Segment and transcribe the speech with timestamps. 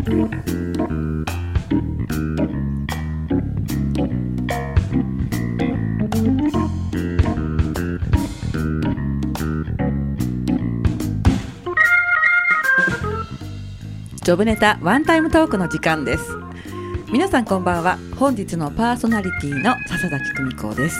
[0.00, 16.24] ジョブネタワンタイムトークの時間です。
[17.12, 17.98] 皆さんこんばんは。
[18.16, 20.96] 本日のパーソナリティの笹崎久美子です。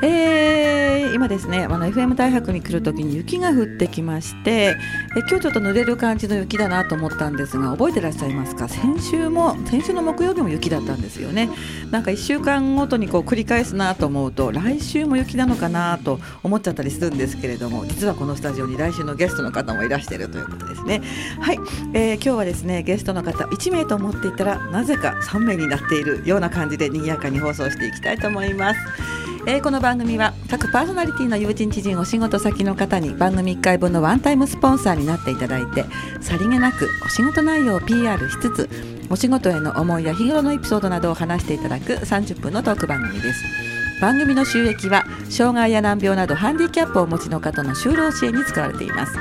[0.00, 4.76] えー、今ですねあの FM 大白に来るときに雪が降ってきまして
[5.16, 8.68] え今日ちょっと濡れる感じの雪だなと思ったんですが覚えてらっしゃいますか？
[8.68, 11.48] 先週も先週の木曜日も雪だったんですよね。
[11.90, 21.02] なんか1週間ごとにこう繰り返すなと思うと来週も雪なのかなと思っちゃったりするんですけれども実はこのスタジオに来週のゲストの方もいらしているということですね。
[21.40, 21.58] はい、
[21.94, 29.27] えー、今日はですねゲストの方1名と思っていたらなぜか3名になっているような感じで賑やかに放送していきたいと思います。
[29.46, 35.84] えー、この番組は各パーソナリティの友人知人お仕事先の方に番組1回分のワンタイムスポンサーになっていただいて
[36.20, 38.68] さりげなくお仕事内容を PR しつつ
[39.10, 43.44] お仕事への思いや日頃のエピソードなどを話していただく30分のトーク番組です。
[44.00, 49.18] 番組の収益は障害や難病などハンディキャップをお持ちの方の就労支援に使われています。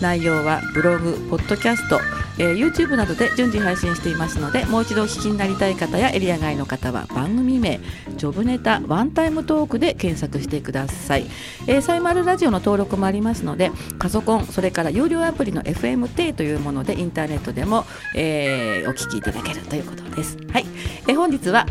[0.00, 1.98] 内容はブログ、ポッドキャスト、
[2.38, 7.80] えー、YouTube などで順次配信していますのでもう一度お聞きになりたい方やエリア外の方は番組名
[8.16, 11.26] ジョブネタワンタイムトークで検索してください、
[11.66, 20.36] えー、サイマルラジオの登録もありますのでパソコンそれから有料アプリの FMT というものでインターネットでも、えー、お聞きいただけるということです。
[20.52, 20.66] はい、
[21.08, 21.66] えー、本日は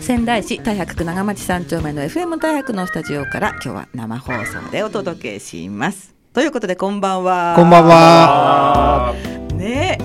[0.00, 6.14] 仙台市太白区長町三丁目の FM 太白のスタジオから今日は生放送でお届けします。
[6.32, 7.54] ということでこんばんは。
[7.56, 9.96] こんばんはね。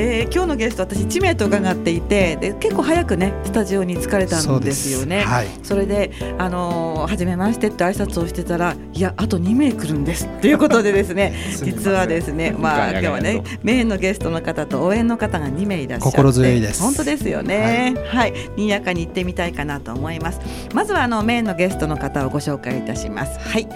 [0.00, 5.22] えー、今日のゲスト私1名と伺っていてで結構早くねスタジオに疲れたんですよね。
[5.24, 17.94] そはい、それであのー、初めましてって挨拶をしてたらいやあと2名来るんですということでですね 実はですねまあ今日はねメインのゲストの方と応援の方が2名いらっしゃって心強いです本当ですよね。
[18.06, 20.40] はい、はい、にやかに行ってみたいかなと思います。
[20.74, 23.40] まずはあのメインのゲストの方をご紹介いたします。
[23.40, 23.68] はい、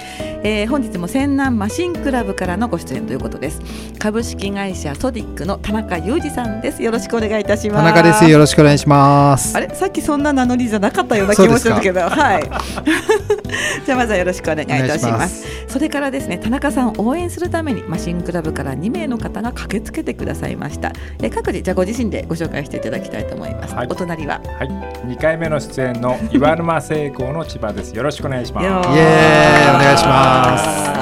[0.44, 3.60] えー、本日も仙南マシンクラブからのご出演ということです。
[3.98, 6.82] 株式会社ソディックの田中裕二さんです。
[6.82, 7.94] よろしくお願いいたします。
[7.94, 8.30] 田中です。
[8.30, 9.56] よろしくお願いします。
[9.56, 12.42] あれ、さっきそんな名乗りじゃなかったような気もするけど、はい。
[13.84, 20.92] じゃあまずはよろしくお願いいたしますそれからですね、田中さんを応援するためにマシンクラブから2名の方が駆けつけてくださいました。
[21.22, 23.74] え各自じゃご自身でご紹介していただきたいと思います。
[23.74, 24.68] はい、お隣は、はい、
[25.06, 27.92] 2回目の出演の岩沼聖光の千葉です。
[27.94, 28.64] よろしくお願いします。
[28.64, 31.01] イエーイお願いします。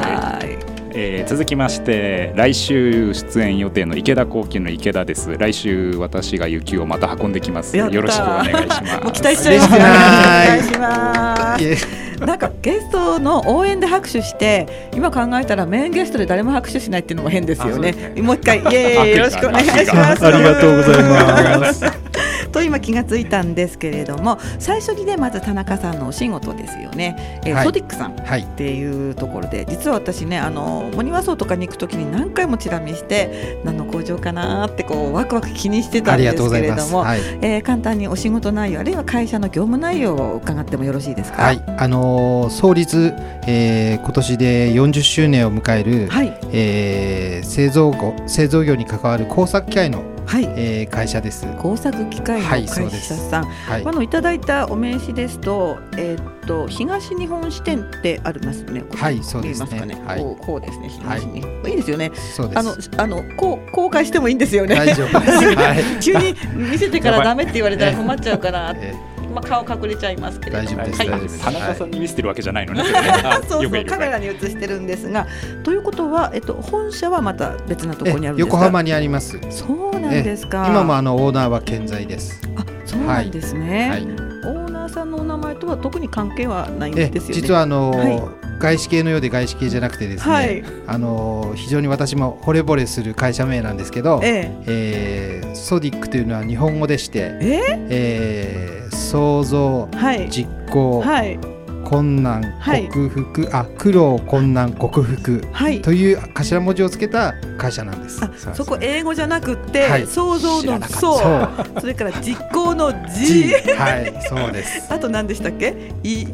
[0.92, 5.36] えー、続きまして来週出演予定の池田幸喜の池田です。
[5.38, 7.76] 来週私が雪をまた運んできます。
[7.76, 9.12] よろしくお願いします。
[9.12, 9.74] 期待しちゃいます。
[9.74, 12.00] お願いします。
[12.26, 17.92] なんかゲストの応援で拍手して今考えたらメインゲストで誰も拍手しないっていうのも変ですよね。
[17.92, 18.22] ね。
[18.22, 19.16] もう一回イエーイ。
[19.16, 20.26] よろしくお願いします。
[20.26, 22.09] ありがとうございます。
[22.50, 41.42] と今気がついたんですけれども最初にねまず田中さんのお仕事ですよね、えー、はい、ソディックさんっていうところで、はい、実は私ねあのモニワ荘とかに行くときに何回もチラ見して何の工場かなってこうワクワク気にしてたんですけれども、はい、えー、簡単にお仕事内容あるいは会社の業務内容を伺ってもよろしいですか？
[41.42, 41.62] はい。
[41.78, 43.12] あのー、創立、
[43.46, 46.38] えー、今年で40周年を迎える、はい。
[46.52, 47.92] えー、製造
[48.26, 51.46] 製造業に関わる工作機械のはい、えー、会社です。
[51.58, 58.84] 工作機械の会社さん、はい、あのいただいたお名刺ですと、えー、っと東日本支店ってありますね。
[58.94, 59.86] はい、そうですね。
[59.86, 60.88] ねはい、こうこうですね。
[60.88, 62.12] 東日本、はい、いいですよね。
[62.54, 64.76] あのあのこう公開してもいいんですよね。
[64.76, 65.32] 大丈夫です。
[65.54, 68.74] はい、 急に見せてからダメって言われたら困っちゃうから。
[68.78, 71.40] えーまあ、顔隠れちゃいますけれども、大丈夫です。
[71.42, 72.84] 田中さんに見せてるわけじゃないのね。
[73.48, 75.26] そうそう、カメラに映してるんですが、
[75.62, 79.38] ということは、えっと、本社はまた別なところにある横浜にあります。
[79.50, 80.66] そうなんですか。
[80.68, 82.40] 今もあのオーナーは健在です。
[82.56, 83.90] あ、そうなんですね。
[83.90, 87.34] はい、オーナーさんのお名前とは特に関係はないんですよね。
[87.34, 95.40] 実はあの、はい外資系のようで外資系じゃなくてですね、はい、あの非常に私も惚れ惚れする会社名なんですけど、ええ。
[95.42, 98.88] えー、ソディックというのは日本語でして、ええ。
[98.88, 101.38] ー、創造、はい、実行、はい、
[101.84, 105.42] 困難克服、あ苦労困難克服
[105.82, 108.20] という頭文字をつけた会社なんです。
[108.54, 111.80] そこ英語じゃなくて、創造のそう。
[111.80, 114.14] それから実行の G はい。
[114.28, 114.86] そうです。
[114.92, 115.74] あと何でしたっけ？
[116.04, 116.26] い。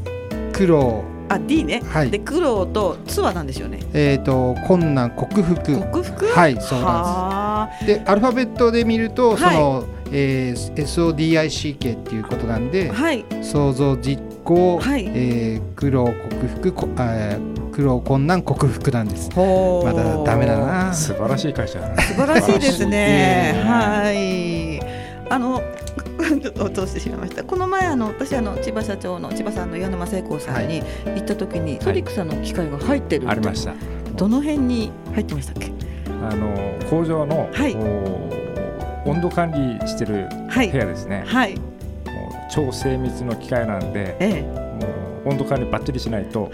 [0.53, 3.81] 苦労あ D ね、はい、で苦労とつはなんでしょうね。
[3.93, 5.81] えっ、ー、と困難克服。
[5.81, 6.27] 克服？
[6.27, 8.01] はいそうなんです。
[8.01, 19.31] でアルファベットで見るとその、はい、えー、SODICK っていうことなんで、はい、想像実行、はい、えー、苦労克服こ、えー、苦労困難克服なんです。
[19.31, 20.95] まだダメだな。
[20.95, 23.63] 素晴らしい会社素晴らしいですね。
[23.67, 24.81] はい。
[25.29, 25.61] あの
[26.29, 27.45] ちょっと落としてしまいました。
[27.45, 33.75] この前あの私あの千葉社長の千葉さんの岩沼聖光さんに行った時に、はい、トリックさんの機械が入ってる、ありました。
[34.15, 35.73] どの辺に入ってましたっけ？
[36.07, 37.75] あの工場の、はい、
[39.09, 41.63] 温度管理してる部屋ですね、はい、もう
[42.51, 46.51] 超精密の機械なんで、ええ、もう温度管理ばっちりしないと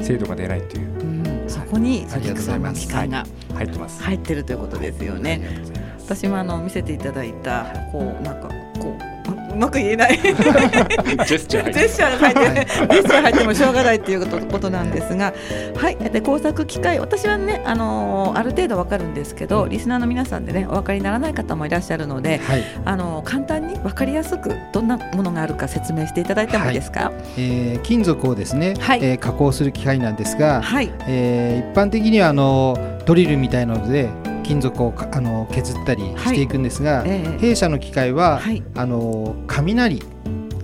[0.00, 4.02] 精度が出ないという、うん、そこにトリックさんの機械が入ってます。
[4.02, 5.62] 入ってるということですよね。
[5.98, 8.48] 私もあの見せていただいたこうなんか
[8.80, 9.09] こう
[9.52, 10.18] うまく言えない。
[10.18, 15.32] ジェスチャージェスチャー入ってジェスチャー入ってもしょうがないっていうことことなんですが。
[15.76, 15.96] はい。
[15.96, 32.76] で工作機械私はねあのー、ある程度わかるんですけど、リスナーの皆さんでねお分かりにならない方もいらっしゃるので、はい、あのー、簡単に分かりやすくどんなものがあるか説明していただいてもいいですか、はい、えー、金属をですね、はい、えー、加工する機械なんですが、はい、えー、一般的にはあの
[33.06, 34.08] ドリルみたいなので
[34.50, 37.12] 金属をあの削ったりしていくんですが、はいえ。
[37.22, 40.02] ー、弊社の機械は、はい、あの雷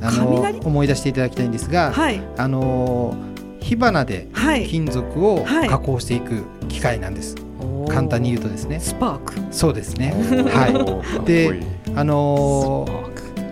[0.03, 3.15] あの思い出していただきたいんですが、はい、あの
[3.61, 4.27] 火花で
[4.67, 7.37] 金属を加工していく機械なんです。
[7.89, 8.81] 簡単に言うとですね。
[8.81, 9.35] スパーク。
[9.53, 10.13] そうですね。
[10.51, 11.25] はい。
[11.25, 11.61] で、
[11.95, 12.89] あの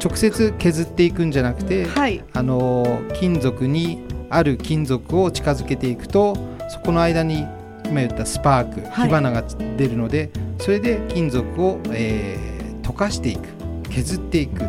[0.04, 2.84] 直接削っていくんじゃなくて、はい、あの
[3.14, 6.36] 金属にある金属を近づけていくと、
[6.69, 7.46] そこの間に
[7.94, 9.43] 今言ったスパーク、火花が
[9.76, 13.43] 出るのでそれで金属を、えー、溶かしていく
[13.88, 14.62] 削っていく。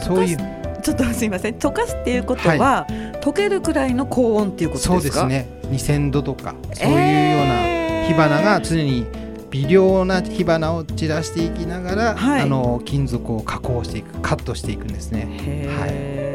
[0.00, 0.38] そういう。
[0.82, 1.56] ちょっとすみません。
[1.56, 5.46] 溶かすっていうことは、はい、溶けるくらいの高温っていうことそうですね。
[5.64, 9.04] 2000度とかそういうような火花が常に
[9.50, 15.68] 微量な火花を散らしていきながら、はい、あの金属を加工していくカットしていくんですね。
[15.78, 15.86] は
[16.24, 16.27] い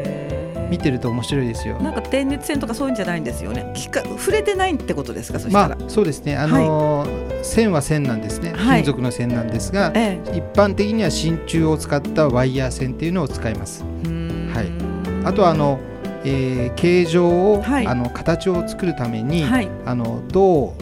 [0.74, 1.78] 見てると面白いですよ。
[1.78, 3.72] なんか電熱線とかそういうんじゃないんですよね。
[4.18, 5.38] 触れてないってことですか。
[5.38, 5.76] そしたら。
[5.76, 6.36] まあそうですね。
[6.36, 8.52] あのーはい、線は線なんですね。
[8.56, 13.84] 金属の線なんですが、はい、一般的には真鍮を使ったワイヤー線っていうのを使います。
[13.84, 15.26] はい。
[15.26, 15.78] あとはあの。
[16.26, 20.72] えー、形状を、はい、あの形を作るために、はい、あの銅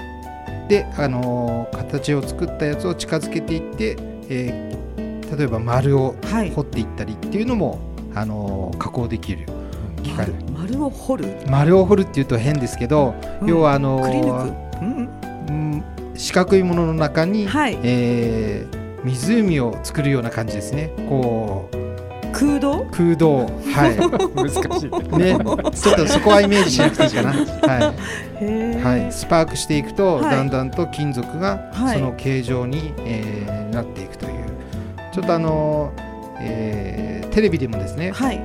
[0.69, 3.97] で、あの形を作ったやつを近づけていって、
[4.29, 6.15] えー、例えば丸を
[6.55, 7.81] 彫っていったりっていうのも、
[8.15, 9.47] あの加工できる
[10.03, 11.27] 機械丸を掘る？
[11.49, 13.99] 丸を掘るっていうと変ですけど、うん、要はあの
[14.81, 15.85] うん、
[16.15, 20.93] 四角いものの中に、はい、えー、湖を作るような感じですね。
[21.09, 21.77] こう。
[22.33, 22.87] 空洞？
[22.91, 23.47] 空洞。
[23.47, 23.97] はい。
[24.35, 25.39] 難しいね。
[25.75, 27.31] ちょっとそこはイメージしなくていいかな。
[27.31, 27.95] は
[28.41, 34.33] い、はい、スパークしていくと、はい、だんだんと金属がその形状に、はい、えー、なっていくという。
[35.13, 35.93] ちょっとあの、
[36.41, 38.41] えー、テレビでもですね、はい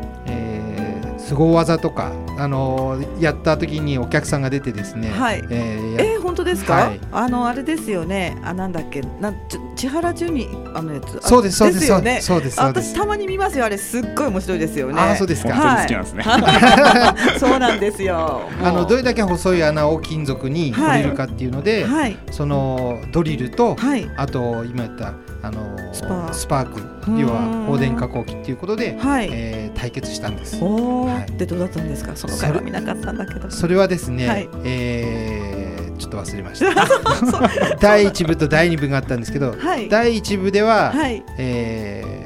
[1.28, 8.38] えー凄技とか、あのー、やった時にお客さんが出てですね、はい、えー、えー、本当ですか、はい、あのあれですよね。
[8.44, 9.02] あなんだっけ？
[9.02, 9.34] な
[9.76, 11.20] 千原ジュニあのやつ？
[11.22, 12.22] そうですそうですよね。
[12.22, 13.66] そうです私たまに見ますよ。
[13.66, 15.02] あれすっごい面白いですよね。
[15.02, 15.54] あそうですか。
[15.54, 16.24] はい、ね、
[17.38, 18.42] そうなんですよ。
[18.64, 25.14] あのどれだけ細い穴を金属に入れるかっていうので、はい、そのドリルと、はい、あと今言った
[25.48, 26.98] あのスパスパーク。
[27.18, 30.62] 要は放電加工機っていうことで、はい、えー、対決したんです。
[30.62, 32.14] はい、でどうだったんですか？
[32.18, 33.50] その回は見なかったんだけど。
[33.50, 36.86] それはですね、はい、えー、ちょっと忘れました。
[37.80, 42.26] 第一部と第二部があったんですけど、はい、第一部では、はい、え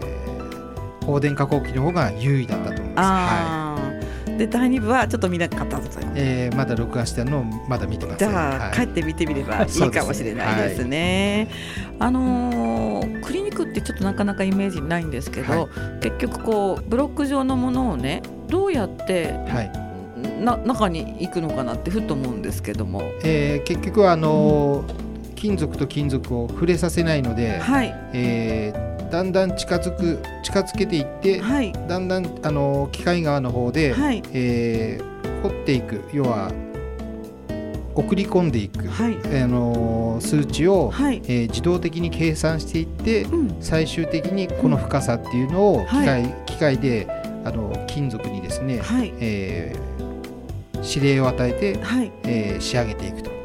[1.02, 3.08] ー、放電加工機の方が優位だったと思います。
[3.08, 3.71] はい
[4.42, 11.48] で第2部はちょっと見なかったとえー、まだ録画したのをまだ見てますじゃあ、はい、帰って見てみれば いいかもしれないですね。
[11.52, 15.68] すはい、あのー、クリニックってちょっとなかなかイメージないんですけど、は
[16.00, 19.72] い、結局こうブロック状のものをねどうやって、はい。
[20.44, 27.96] な中に行くのかなってふと思うんですけども、えー、結局はあのーうん、金属と金属を触れさせないので、はい。
[28.14, 36.52] えー、だんだん近づく近づけていって、はい、だんだんあの機械側の方で、はい、えー、掘っていく要は
[37.94, 47.08] 送り込んでいく、はい、あの数値を、はい、えー、自動的に計算していって、うん、最終的にこの深さっていうのを機械,、機械で
[47.44, 53.41] あの金属にですね、はい、えー、指令を与えて、はい、えー、仕上げていくと。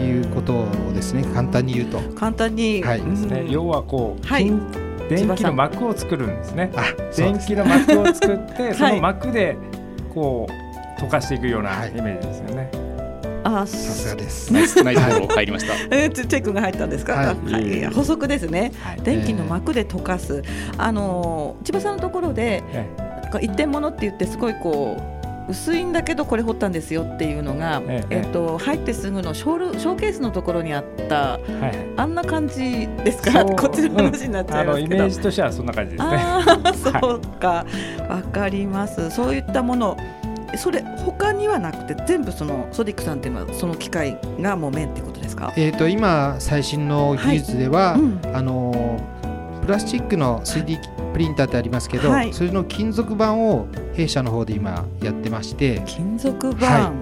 [0.00, 1.24] いうことですね。
[1.34, 1.98] 簡単に言うと。
[2.14, 3.00] 簡単に、はい。
[3.00, 4.50] ですね、要はこう、はい、
[5.08, 6.70] 電気の膜を作るんですね。
[7.16, 9.56] 電気の膜を作って その膜で
[10.14, 12.70] こう溶かしていくようなイメージですよね、
[13.44, 14.52] あ、さすがです。
[14.54, 15.74] ナイスナイス入りました。
[15.96, 17.14] えー、チェックが入ったんですか？
[17.14, 18.72] はい、はい、補足ですね。
[18.82, 20.42] はい、電気の膜で溶かす。
[20.78, 22.62] あの千葉さんのところで、
[23.40, 25.19] 一点物って言ってすごいこう
[25.50, 33.44] 薄いんだけどこれ彫ったんですよっていうのが、えええー、と入ってすぐのショールショーケースのところにあった、はい、あんな感じですか？
[33.44, 36.20] こっちの話になっちゃいますけど、うん、イメージとしてはそんな感じですね。
[36.92, 37.48] そうか。
[37.48, 37.64] わ、
[38.08, 39.10] はい、かります。
[39.10, 39.96] そういったもの
[40.56, 48.00] それ他にはなくて全部そのソディックさんっていうのはその機械がもうメインってことですか、えーと、今最新の技術では、はい。
[48.00, 48.98] うん、あの
[49.62, 56.92] プラスチックの 3D プリンターってありますけど、はい、それの金属板を弊社の方で今やってまして金属板、は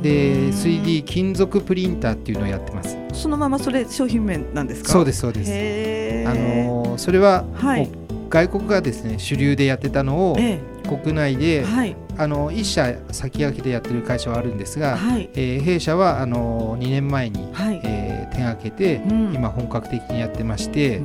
[0.00, 2.96] い、で 3D 金属プリンターっていうのをやってます。
[3.12, 4.92] そのままそれ商品名なんですか？
[4.92, 6.28] そうですそうです。
[6.28, 7.90] あのそれは、はい、
[8.28, 10.78] 外国がですね主流でやってたのを、ええ。
[10.88, 21.00] 国内で、はい、あの1社先駆けでやってる会社はあるんですが、はい、えー、弊社はあの2年前に、はい、えー、手がけて、うん、今本格的にやってまして、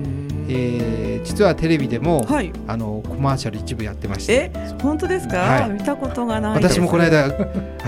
[0.49, 4.51] えー、実はテレビでも、はい、あのコマーシャル一部やってまして。
[4.55, 7.27] え本当ですか、はい、見たことがない私もこの間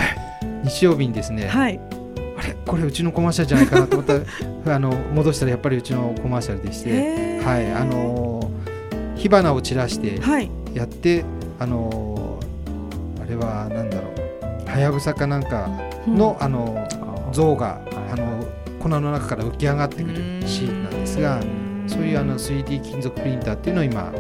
[0.63, 1.79] 日曜日にですね、はい、
[2.37, 2.55] あれ？
[2.65, 4.15] これうちのコマーシャルじゃないかなと思った。
[4.75, 7.71] あの戻したらやっぱりうちのコマーシャルでして、はい。
[7.71, 8.51] あの
[9.15, 10.19] 火花を散らして
[10.75, 11.23] やって、
[11.59, 12.24] あの
[13.25, 14.69] あれは何だろう。
[14.69, 15.67] はやぶさかなんか
[16.07, 16.87] の,、あの
[17.31, 18.45] 像が、あの
[18.79, 20.15] 粉の中から浮き上がってくる
[20.45, 21.41] シーンなんですが
[21.87, 24.11] そういうあの 3D 金属プリンターっていうのを今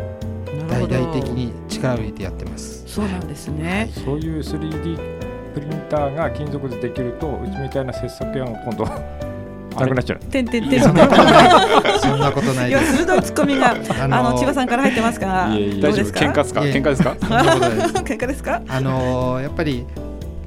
[0.67, 2.83] 大々的に力を入れてやってます。
[2.87, 8.85] そうなんですね、はい、そういう 3D プリンターが金属でできるとうちみたいな切削用の今度
[9.81, 10.19] なくなっちゃう。
[10.19, 10.81] てんてんてん。
[10.81, 11.07] そんな
[12.31, 12.69] ことない。
[12.69, 16.61] いや鋭いツッコミがあの千葉さんから入ってますが、大丈夫喧嘩ですか？
[16.61, 17.11] 喧嘩ですか？
[18.03, 18.61] 喧嘩ですか？
[18.67, 19.85] あのやっぱり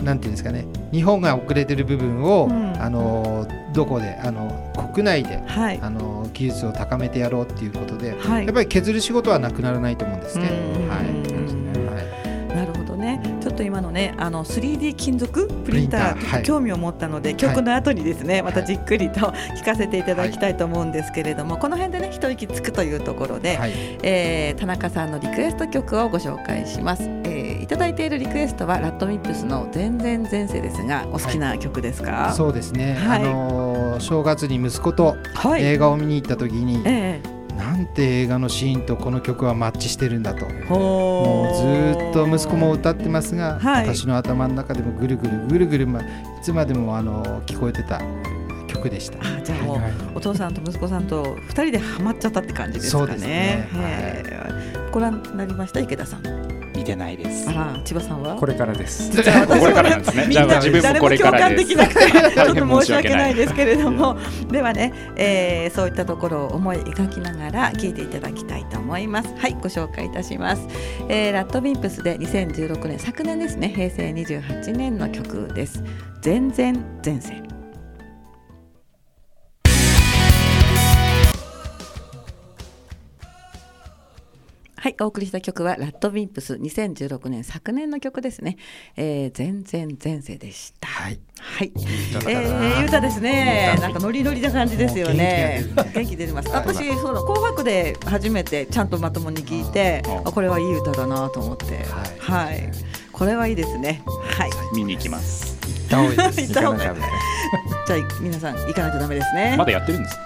[0.03, 5.43] なんていうんですかね、日本が遅れてる部分を、あのどこであの国内で、
[5.83, 8.17] あの技術を高めてやろうっていうことで、やっ
[8.53, 10.45] ぱり削る仕事はなくならないと思うんですね。
[10.89, 11.18] はい。
[13.59, 23.73] と今のねあの 3D 金属プリンター興味を持ったので、曲の後にですね、またじっくりと聞かせていただきたいと思うんですけれども、この辺でね一息つくというところで、はい、
[24.03, 27.03] えー、田中さんのリクエスト曲をご紹介します。
[27.03, 32.13] えー、いただいているリクエストはラッドミップスの全然前世ですが、お好きな曲ですか？
[32.13, 32.95] はい、そうですね。
[32.95, 35.17] はい、あのー、正月に息子と
[35.59, 36.83] 映画を見に行った時に。
[36.87, 46.05] えーなんて映画のシーンとこの曲はマッチしてるんだともうずっと息子も歌ってますが、はい、私の頭の中でもぐるぐるぐるぐる、ま、い
[46.41, 48.01] つまでもあの聞こえてた
[48.69, 49.19] 曲でした。
[49.19, 53.07] あじゃあもう、はい、お父さんと息子さんと二人でハマっちゃったって感じですかね。
[53.07, 53.69] そうですね。
[53.73, 56.48] はい、ご覧になりました池田さん。
[56.89, 57.51] 見てないです。
[57.51, 58.35] あら、千葉さんは？
[58.37, 59.11] これからです。
[59.11, 60.29] じゃあこれからなんですね。
[60.31, 61.77] じゃあ自分もこれからです。
[61.77, 64.17] 誰も共感できなくてちょっと申し訳ないですけれども、
[64.51, 69.35] ではね、えー、そういったところを思い描きながら聞いていただきたいと思います。
[69.37, 70.67] はい、ご紹介いたします。
[71.11, 75.83] えー、ラッドビンプスで2016年昨年ですね、平成28年の曲です。
[76.23, 77.48] 全然前世。
[84.89, 88.57] はい、お送りした曲はラッドビンプス2016年昨年の曲ですね。
[88.97, 90.89] えー、全然前世でした。
[90.89, 91.21] はい。
[91.39, 91.73] はい。
[92.27, 93.77] えー、歌ですね。
[93.83, 95.63] なんかノリノリな感じですよね。
[95.93, 96.49] 元気出てます。
[96.49, 102.73] 私その紅白で初めてちゃんとまともに聞いて、あこれはいい歌だなと思って、はい、はい。
[103.13, 104.03] これはいいですね。
[104.07, 104.51] はい。
[104.75, 105.59] 見に行きます。
[105.69, 106.41] 行った方がいいです。
[106.41, 107.01] 行った方がいい。
[107.87, 109.55] じゃあ皆さん行かないとダメですね。
[109.59, 110.17] まだやってるんです。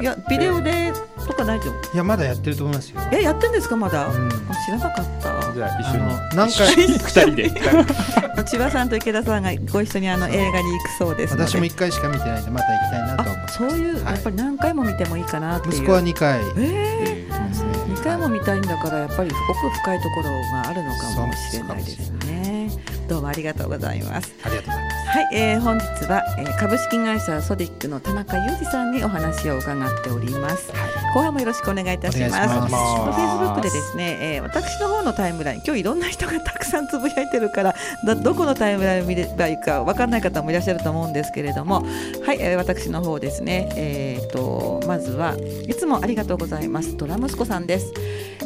[0.00, 0.92] いやビデオで
[1.26, 3.00] とかないといやまだやってると思いますよ。
[3.12, 5.52] えやってんですかまだ、うん、知らなかった。
[5.52, 6.74] じゃあ一緒に何回？
[6.76, 7.50] 二人で
[8.44, 15.74] 千葉さんと池田さんがご一緒にあの映画に行くそうです私も一回しか見てないんでまた行きたいなと思うそういう、はい、やっぱり何回も見てもいいかなっていう。
[15.74, 16.40] 息子は二回。
[16.56, 22.61] ええー、2回も見たいんだからやっぱり奥深いところがあるのかもしれないですね
[23.08, 30.72] どうもありがとうございますありがとうございますはい、えー、本日は、えー、株式会社ソディックの田中裕二さんにお話を伺っております。
[30.72, 32.48] はい、後半もよろしくお願いいたします。
[32.48, 37.74] フェイスブックでですね、えー、私の方のタイムライン、今日いろんな人がたくさんつぶやいてるから、
[38.06, 41.82] どどこのタイムラインを見ればいいかわかんない方もいらっしゃると思うんですけれども、
[42.24, 45.36] はい、えー、私の方ですね、えーと、まずは
[45.68, 46.96] いつもありがとうございます。
[46.96, 47.92] ドラ息子さんです。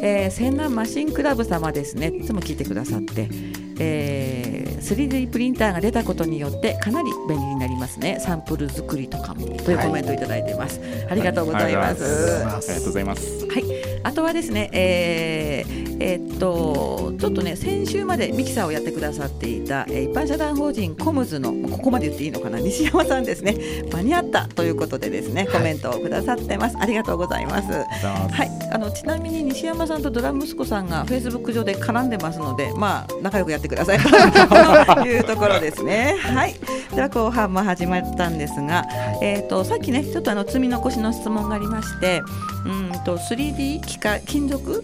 [0.01, 2.07] えー、仙南マシンクラブ様ですね。
[2.07, 3.29] いつも聞いてくださって。
[3.79, 8.19] えー、3D プリンターが出たことによってかなり便利になりますね。
[8.19, 12.03] サンプル作りとかもというコメントをいただいてます、はい、ありがとうございます、
[12.45, 13.47] ありがとうございます。
[13.47, 13.63] はい。
[14.03, 22.59] あとはですね、えーえー、っとちょっとね先週までミキサーをやってくださっていた、えー、一般社団法人コムズのここまで言っていいのかな？
[22.59, 23.57] 西山さんですね。
[23.91, 24.47] 間に合った。
[24.47, 27.71] ということでですねコメントをくださってます、はい、ありがとうございます。
[27.71, 28.49] はい。
[28.71, 33.99] あのちなみに西山さんとドラム息子さんがフェイスブック上で絡んでますのでまあ仲良くやってください。
[34.03, 36.15] というところですね。
[36.19, 36.55] はい。
[36.93, 42.21] では後半も始まったんですが、はい、えっ、とさっきねちょっとあの積み残しの質問がありまして
[42.65, 44.83] うんと 3D 機械金属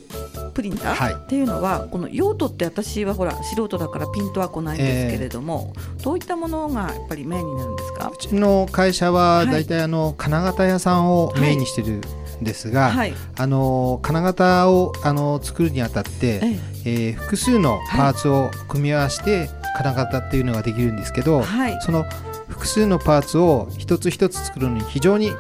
[0.54, 8.12] プリンターっていうのは、はい、この用途って私はほら素人だからピントは来ないんですけれども、えー、どういったものがやっぱりメインになるんですか？
[8.14, 12.02] うちの会社は大体あの、金型屋さんをメインにしてる、
[12.42, 16.74] ですが、はい、あの金型をあの作るにあたって、ええ。
[16.86, 22.04] えー、複数のパーツを組み合わせて、金型っていうのができるんですけど、はい、その
[22.50, 25.32] 複数のパーツを一つ一つ作るのに非常に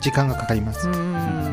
[0.00, 0.88] 時間がかかります。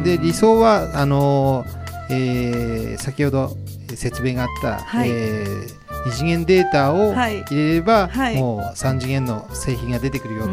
[0.04, 1.66] で理想はあの、
[2.14, 3.58] えー、先ほど
[3.96, 10.52] 説明があった、はい、えー二次元データを入れれば、はい、もう三次元の製品が出てくるよと。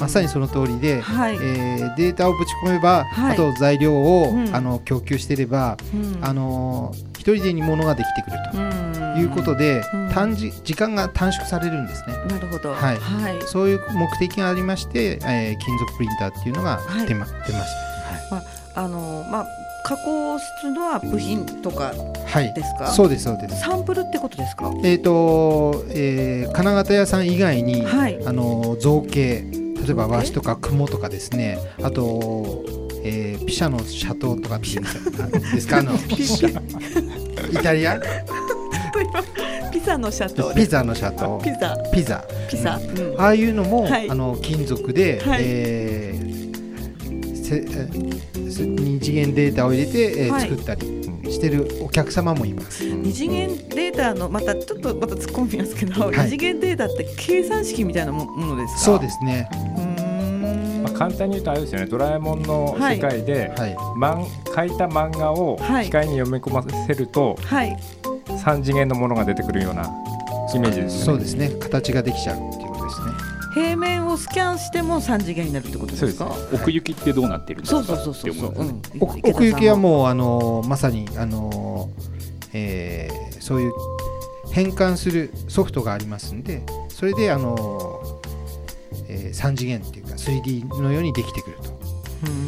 [0.00, 8.36] まさにその通りで、はい、えー、データをぶち込めば、はい、あと材料を、うん、あの供給していれば、うん、あの一人でにものができてくる
[9.14, 9.82] ということで、
[10.12, 12.14] 短時時間が短縮されるんですね。
[12.28, 12.98] なるほど、はい。
[13.46, 17.52] そういう目的がありまして、えー、金属プリンターっていうのが出ま,、出ました。
[17.52, 17.64] はい。
[18.30, 18.42] まあ
[18.76, 19.46] あのまあ
[19.86, 21.98] 加工するのは部品とかで
[22.64, 23.60] すか、はい、そうですそうです。
[23.60, 24.72] サンプルってことですか？
[24.82, 29.44] えっ、ー、と、えー、金型屋さん以外に、はい、あの造形
[29.86, 31.58] 例えば和紙とか雲とかですね。
[31.84, 32.64] あと、
[33.04, 35.78] えー、ピシャのシャトーとかっていうんですか？
[35.78, 35.98] あのイ
[37.62, 38.00] タリア？
[39.70, 41.44] ピザのシャトーピザのシャトー。
[41.44, 41.76] ピザ。
[41.92, 42.24] ピザ。
[42.50, 46.35] ピザ、うん、ああいうのも、はい、あの金属で、はい、えー、
[47.46, 50.86] せ二次元データを入れて、えー、作ったり
[51.32, 58.80] してるお客様もいます、二次元データのまたちょっとまた突っ込みますけど、はい、二次元データって計算式みたいなものですか？
[58.80, 59.48] そうですね。
[60.82, 61.86] まあ、簡単に言うとあれですよね。
[61.86, 63.74] ドラえもんの世界で、はい。
[63.74, 64.20] は
[64.66, 67.76] い、書いた漫画を機械に読み込ませると、はい、
[68.28, 69.90] 3次元のものが出てくるような
[70.54, 71.04] イメージですね。
[71.04, 71.50] そうですね。
[71.60, 73.06] 形ができちゃうっていうことですね。
[73.54, 76.34] 平面をスキャンしても三次元になるってことですか？
[76.52, 77.84] 奥行きってどうなってるんですか。
[77.84, 78.52] そうそうそうそう。
[78.56, 81.90] うん、奥行きはもうあのまさにあの、
[82.52, 83.72] えー、そういう
[84.50, 88.00] 変換するソフトがありますんで、それであの、
[89.08, 91.76] えー、3次元っていうか 3D のようにできてくると。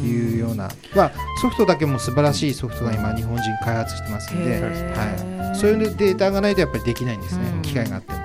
[0.03, 8.18] いうような、まあ、ソフトだけも素晴らしいソフトが今日本人開発してますんで、はい、そういうデータがないとやっぱりできないんですね、機械があっても。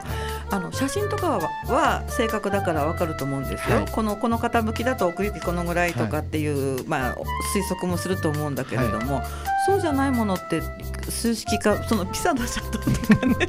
[0.55, 7.17] あの写真とかは正確だから分かると思うんですよ、はい、このこの傾きだと奥行きこのぐらいとかっていう、はい、まあ、
[7.53, 9.27] 推測もすると思うんだけれども、はい、
[9.67, 10.63] そうじゃないものって
[11.09, 13.49] 数式かそのピサのシャットとかね。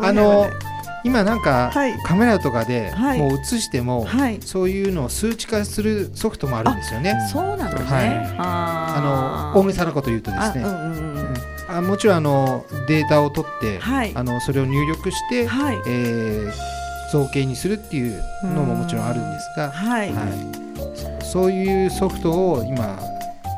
[0.06, 0.50] あの
[1.06, 1.70] 今なんか、
[2.06, 4.06] カメラとかでもう映しても、
[4.40, 7.14] そういうのを数値化するソフトもあるんですよね。
[7.30, 10.64] そうなのね、あの大げさなこと言うとですね。
[10.64, 11.23] うんうんうん
[11.68, 16.52] あもちろんあのデータを取って、はい、あのそれを入力して、はい、えー、
[17.12, 20.24] 造形にするっていうのももちろんあるんですが、はい、は
[21.20, 22.98] い、そういうソフトを今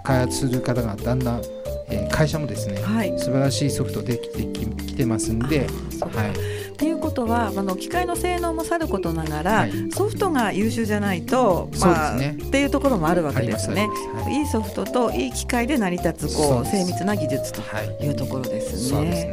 [0.05, 1.43] 開発する方がだんだん、
[1.89, 4.43] えー、会社もですね、はい、素晴らしいソフトできて
[4.87, 5.67] きてますんで。
[6.01, 6.56] はい
[7.17, 13.89] とはあの機械の性能もさることながら、はい、ソフトが優秀じゃないと、まあ、ね、っていうところもあるわけですね。
[14.15, 17.63] はい、いいソフトといい機械で成り立つこう精密な技術と
[18.05, 18.09] い。
[18.09, 19.01] うところですね。
[19.01, 19.33] ね。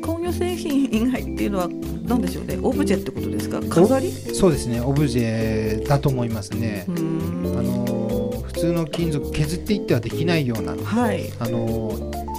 [0.00, 1.68] 工業製品以外っていうのは
[2.02, 2.58] 何でしょうね。
[2.62, 3.60] オブジェってことですか？
[3.68, 4.10] 飾り？
[4.10, 4.80] そうですね。
[4.80, 6.86] オブジェだと思いますね。
[6.88, 11.92] あの普通の金属削っていってはできないような、はい、あの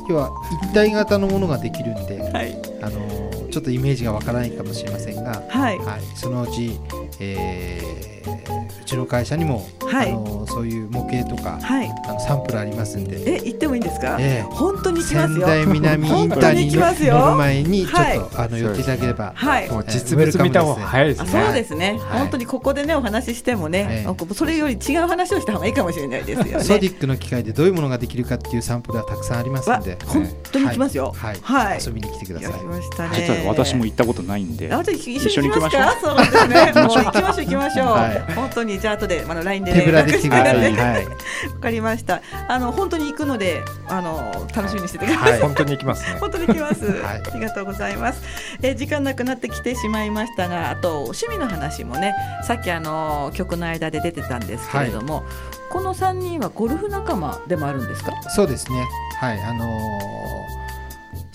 [0.09, 0.31] 要は
[0.63, 3.24] 一体型のものができるんで、はい、あの
[3.55, 6.77] ちょっとイメージがわからないかもしれませんが、はい、はい、そのうち、
[7.21, 8.54] えー、う
[8.85, 13.35] ちの会社にも、はい、あのそういう模型とか、はい、あのサンプルありますんで。
[13.35, 15.47] え行ってもいいんですか、えー、本当に行きますよ。
[15.47, 21.29] 仙台南インターに乗る前にちょっと、あの寄っていただければ、はい、もう実物見た方が早いですね。
[21.29, 26.63] そうですね、本当にここでねお話ししてもね、それより違う話をした方がいいかもしれないですよね。
[26.63, 29.97] ソディックの機械でどういうものができるかっていうサンプルはたくさんありますんで。
[30.05, 31.13] 本当に行きますよ。
[31.15, 31.79] はい、はい。
[31.85, 32.63] 遊びに来てください。
[32.63, 33.45] ましたね。
[33.47, 34.67] 私も行ったことないんで。
[34.67, 35.83] 一緒に行きましょう。
[36.01, 36.71] そうですね。
[36.75, 40.73] もう行きましょう行きましょう、本当ににじゃあ後であのラインで、ね、手ぶらで来てください。
[40.75, 41.05] はい。
[41.05, 41.11] わ
[41.59, 42.21] かりました。
[42.47, 45.31] あの本当に行くのであの楽しみにしててください。
[45.33, 46.17] はい、本当に行きますね。
[46.21, 46.85] 本当に行きます。
[46.85, 48.21] はい、ありがとうございます。
[48.61, 55.23] えー、時間なくなってきてしまいましたが、あと趣味の話もね、さっきあの曲の間で出てたんですけれども、はい、
[55.71, 58.11] この三人はゴルフ仲間でもあるんですか？
[58.29, 58.85] そうですね。
[59.19, 60.25] はい、あのー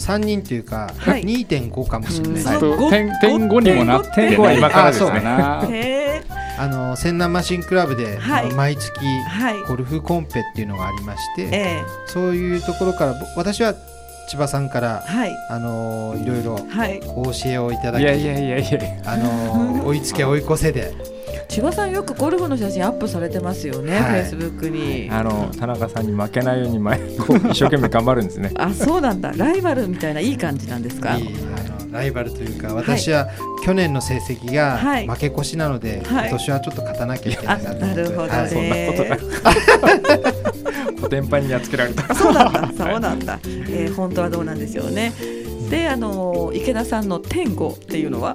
[0.01, 2.59] 3人というか、はい、2.5かもしれない。
[2.91, 6.10] 点点5にもなって点今からですね。
[6.59, 8.93] あの千南マシンクラブで、はい、毎月
[9.67, 13.75] ゴルフコンペっていうのがありまして、はい、そういうところから私は
[14.29, 16.55] 千葉さんから、はい、あのいろいろ
[17.17, 18.81] お教えをいただき、いやいやいやいや。
[19.05, 20.95] あの 追いつけ追い越せで。
[21.49, 25.09] 千葉さんよくゴルフの写真アップされてますよね、フェイスブックに。
[25.11, 28.53] あの田中さんに負けないように前こう一生懸命頑張るんですね。
[28.55, 29.33] あ、そうなんだ。
[29.37, 31.17] ライバルみたいないい感じなんですか？
[31.17, 31.35] いい
[31.91, 33.29] ライバルというか、私は
[33.65, 34.79] 去年の成績が
[35.13, 38.49] 負け越しなので、はい、今年はちょっと勝たなきゃいけないなとなるほどね。
[38.49, 40.31] そんなこ
[40.95, 42.15] とコ テンパンにやっつけられた。
[42.15, 42.71] そうなんだ。
[42.77, 43.39] そうなんだ。
[43.45, 45.13] えー、本当はどうなんでしょうね。
[45.71, 48.35] で、あの池田さんの天狗っていうのは？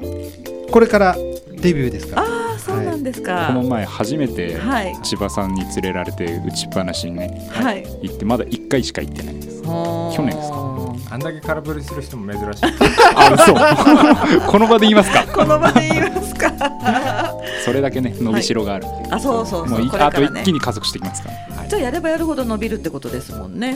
[0.71, 1.15] これから
[1.61, 2.21] デビューですか？
[2.21, 4.57] ああ、そうなんですか、はい、この前初めて
[5.03, 9.69] 千葉さんに連れられて打ちっぱなしにね、はい、行ってまだ1回しか行ってないです去
[10.19, 10.84] 年ですか？
[11.09, 12.65] あんだけ空振りする人も珍しい。
[13.15, 15.23] あそう この場で言いますか？
[15.27, 16.51] この場で言いますか？
[17.63, 23.75] それだけね伸びしろがある、はい、あそうそうそう、ね、あと一気に加速してきますから、はい、じゃあやればやるほど伸びるってことですもんね。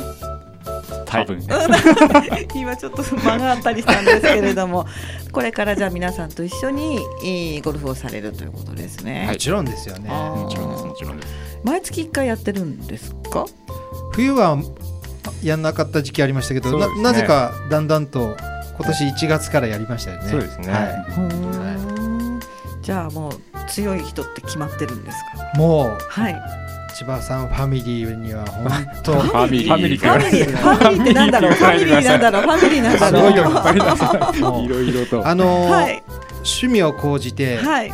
[1.05, 1.41] 多分、
[2.53, 4.86] 今ちょっと間があったりしたんですけれども。
[5.32, 6.99] これからじゃあ皆さんと一緒に
[7.63, 10.10] ゴルフをされるということですね、もちろんですよね。
[10.10, 11.34] もちろんですもちろんです。
[11.63, 13.45] 毎月一回やってるんですか？
[14.13, 14.58] 冬は
[15.43, 18.36] やんなかった時期ありましたけど、ね、ななぜかだんだんと
[18.77, 20.29] 今年1月からやりましたよね。
[20.29, 20.84] そうですね、はい。
[20.84, 22.39] は
[22.82, 23.34] い、じゃあもう
[23.67, 25.17] 強い人って決まってるんです
[25.53, 25.60] か？
[25.60, 26.41] もう、はい、
[26.97, 28.71] 千葉さんファミリーには本
[29.03, 29.67] 当 ファミリー。
[29.67, 30.55] ファミリーファミリー。
[30.55, 31.51] ファミリーってなんだろう？
[31.53, 32.41] ファミリーなんだろう？
[32.43, 33.27] ファミリーなんだろ
[34.60, 34.63] う？
[34.63, 35.27] いろいろと。
[35.27, 36.03] あのーはい、
[36.36, 37.93] 趣味を高じて、はい、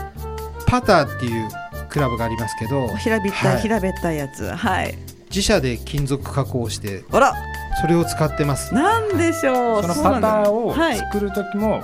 [0.67, 1.49] パターっていう
[1.89, 4.49] クラブがありますけど平べったい、はい、平べったいやつ。
[4.51, 4.95] はい
[5.35, 7.33] 自社で金属加工してあら
[7.81, 11.81] それを使ってますなんでしょうそのパターを作る時も、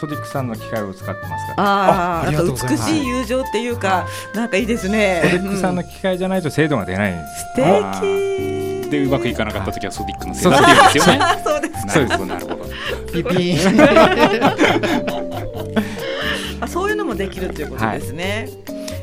[0.00, 1.62] ソディックさんの機械を使ってますから。
[1.62, 5.20] ああ、美しい友情っていうか、なんかいいですね。
[5.22, 7.46] ソディックさんの機械じゃないと精度が出ないんです。
[7.54, 8.00] 素
[8.82, 8.90] 敵。
[8.90, 11.20] でうまくいかなかった時はソディックの精度っていうんですよね。
[11.44, 11.74] そうです。
[11.94, 12.26] そうです。
[12.26, 12.64] なるほど。
[13.12, 13.68] ピピー
[16.62, 18.48] あ、そういうのもできるということですね。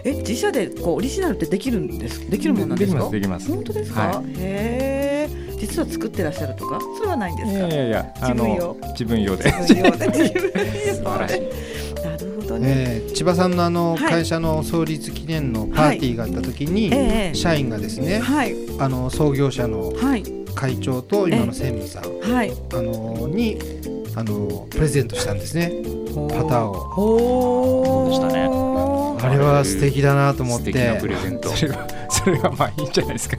[0.05, 3.09] え自社でこうオリジナルってできるんですできるものなんですか？
[3.09, 6.79] できます本当ですか、はい、へえ実は作ってらっしゃるとか？
[6.97, 7.67] それはないんですか？
[7.67, 8.77] いやいや自分用？
[8.91, 9.51] 自分用で。
[9.51, 10.07] 自分用で？
[10.13, 10.29] 自
[11.01, 11.51] 分用で。
[12.03, 19.91] なるほどね、えー、千葉さんのあの会社の創立記念のパーティーがあった時に、はい、社員がですね、はい、あの創業者の
[20.53, 23.57] 会長と今の専務さん、はい、あのに
[24.15, 25.71] あのプレゼントしたんですね。
[26.13, 26.93] パターを。
[26.95, 29.04] そうでしたね。
[29.21, 30.71] あれは素敵だなと思って。
[30.99, 31.49] プレゼント。
[31.49, 33.37] それはそれはまあいいんじゃないですか。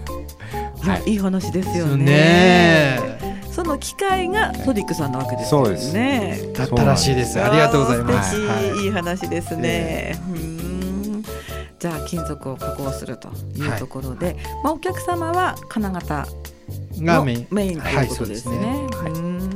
[0.82, 2.98] はい、いい話ですよね。
[3.50, 6.38] その機会がトディックさんなわけですよね。
[6.52, 7.42] だったらしいです。
[7.42, 10.14] ありがとうございます、い、い話ですね、
[11.78, 16.26] じゃあ金属を加工するというところで、まあお客様は金型
[16.98, 18.56] がメインということですね。
[18.92, 19.55] はい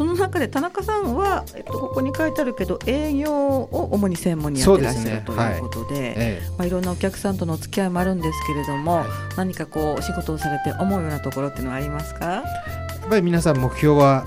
[0.00, 6.70] その中で田中さんは、えっと、ここに書いてあるけど営業を主に専門にやってらっしゃる、ということで、はいええ、まあ、い。
[6.70, 12.42] ろんなお客さんとのお付き合いもあるんですけれども、はい、何かこうお仕事をされて思うようなところっていうのはありますか？
[13.10, 14.24] ぱり皆さん目標は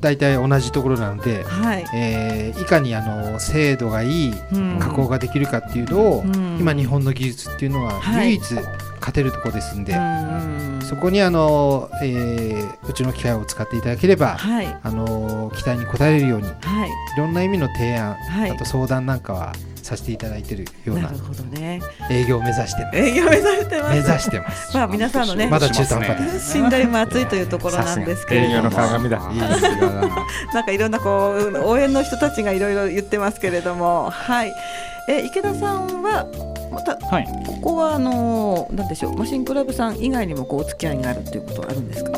[0.00, 1.84] 大体同じところなので、はい。
[1.94, 4.34] えー、いかにあの精度がいい
[4.80, 8.54] 加工ができるかっていうのを、うん、今日本の技術っていうのは唯一
[9.00, 19.52] 勝てるところですんで、はい、そこにあの、えー、うちの機械を使っていただければ、はい、あの期待に応えれるように、はい、いろんな意味の提案、はい、あと相談なんかは
[19.86, 21.10] させていただいているような
[22.10, 22.98] 営業を目指してます。
[22.98, 23.90] 営業目指してます。
[23.90, 24.76] 目指してます。
[24.76, 26.52] まあ皆さんのね、まだ中途半端です。
[26.52, 28.52] 信頼も厚いというところなんですけれども。
[28.52, 29.20] 営業の鏡だ。
[30.52, 34.52] なんかいろんなこう応援の人たちがいろいろ言ってますけれども、はい。
[35.08, 36.26] え池田さんは
[36.72, 42.10] また、はい、ここはあのなんでしょうマシンクラブさん以外にもこうお付き合いがあるっていうことはあるんですか？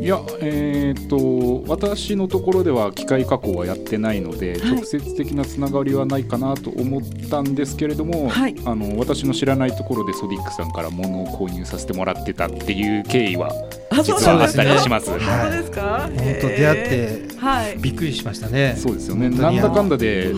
[0.00, 13.52] いや、えーと、私のところでは機械加工はやってないので、はい、直接的なつながりはないかなと思ったんですけれども、はい、あの私の知らないところでソディックさんから物を購入させてもらってたっていう経緯は
[13.92, 15.10] 実はあったりします。
[15.10, 16.08] 本当ですか？
[16.08, 18.76] 本当出会ってはいびっくりしましたね。
[18.78, 19.28] そうですよね。
[19.30, 20.32] なんだかんだで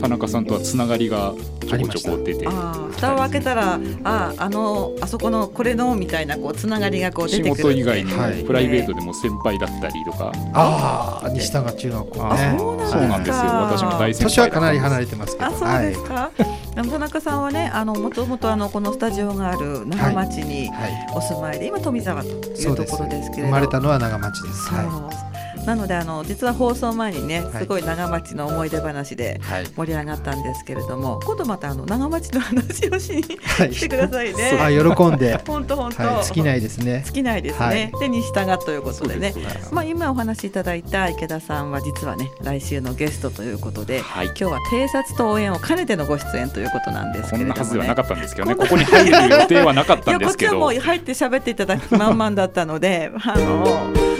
[0.00, 1.32] 田中さんとはつながりが
[1.68, 2.46] ちょこちょこ出て。
[2.46, 7.56] 蓋を開けたらああのあそこのこれのみたいなこうつながりがこう出てくる。
[7.56, 10.32] 仕事以外にプライベートでも先輩だったりとか。
[10.54, 12.54] ああ西田が中学校ね。
[12.58, 13.44] そうなんですよ。
[13.44, 14.24] 私も大先輩。
[14.24, 15.46] 年はかなり離れてますけど。
[15.46, 16.30] あそうですか？
[16.74, 20.70] 田中さんはねあのもともとあのこのスタジオがある長町に
[21.14, 23.48] お住まいで、今富沢というところですけれど。
[23.48, 24.68] 生まれたのは長町です。
[24.68, 24.82] は
[25.12, 25.35] い
[25.66, 29.40] なのであの実は放送前にねすごい長町の思い出話で
[29.76, 34.52] 盛り上がったんですけれども、はい、今度またあの長町の話をしに来てくださいね。
[34.56, 37.02] はい、喜んで 本当本当、はい、好きないですね。
[37.04, 37.90] 好きないですね。
[37.98, 39.34] でに従ということでね。
[39.72, 48.54] まあ今お話しいただいた池田さんは実はね来週のゲストということで、今日は偵察と応援を兼ねてのご出演ということなんですけれども、ね、こんなはずではなかったんですけどね。
[48.54, 50.52] ここに入る予定はなかったんですけど。
[50.52, 54.15] いやこっちはもう入って喋っていただく満々だったので、あの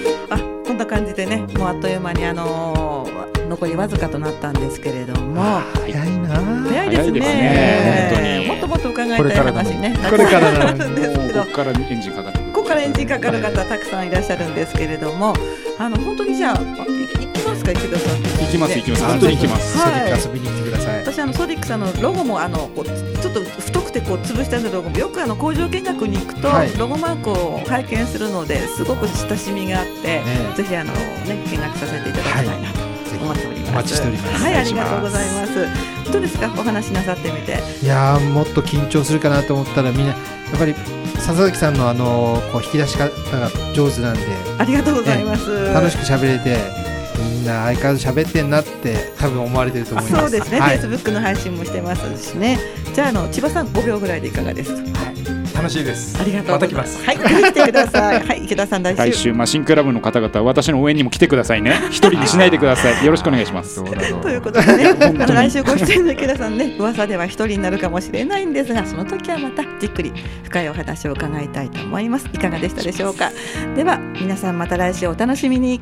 [0.76, 5.42] んな感じでねもうあっという間にあのー、残りわずかとなったんですけれども。
[5.74, 6.28] 早いな。
[6.36, 9.96] 早いですね、ね、もっともっと伺いたい話ね。
[10.08, 11.40] これから なんですけど。
[11.40, 12.45] ここからエンジンかかって
[12.76, 15.34] からエンジンかかる方たくさんいらっしゃるんですけれども
[15.78, 19.04] あの本当にじゃあ行きますか池田さん行きます行きます。
[19.04, 20.98] 本当に行きます、はい、遊びに来てください。
[21.00, 30.24] 私あのソディックさんのロゴもあのこうちょっと太くてこう潰したロゴもよくあの工場見学に行くと、ロゴマークを拝見するのですごく親しみがあって、ね、
[30.56, 32.80] ぜひあのね見学させていただきたいなと
[33.22, 34.44] 思ってお待ちしております。
[34.44, 36.12] はい、ありがとうございます。
[36.12, 37.58] どうですか、お話なさってみて。
[37.82, 40.35] いやもっと緊張するかなと思ったら、みんな。
[40.50, 40.74] やっぱり
[41.18, 44.20] 笹崎さんのあのこう引き出し方が上手なんで。
[44.58, 45.68] ありがとうございます。
[45.68, 46.86] ね、楽しく喋れて。
[47.18, 52.58] みんな相変わらず喋ってんなって多分思われてると思いますそうですね、はい、フェイスブックの配信もしてますしね
[52.94, 55.15] じゃああの千葉さん5秒ぐらいでいかがですか、はい
[55.56, 56.20] 楽しいです。
[56.20, 56.52] ありがとう。
[56.52, 57.02] また来ます。
[57.02, 58.26] はい、来てください。
[58.26, 59.02] はい、池田さん来週。
[59.02, 61.74] 来週マシンクラブの方々私の応援にも来てくださいね。
[61.88, 63.04] 一人にしないでください。
[63.04, 63.82] よろしくお願いします。
[63.82, 64.94] ということでね、
[65.26, 70.12] 来週ご出演の池田さんね、 噂では一人になるかもしれないんですが、その時はまたじっくり
[70.44, 72.28] 深いお話を伺いたいと思います。
[72.32, 73.30] いかがでしたでしょうか。
[73.74, 75.80] では皆さんまた来週お楽しみに。